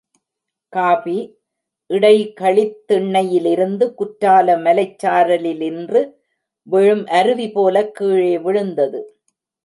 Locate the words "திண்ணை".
2.85-3.21